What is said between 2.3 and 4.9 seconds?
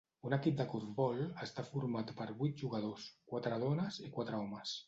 vuit jugadors; quatre dones i quatre homes.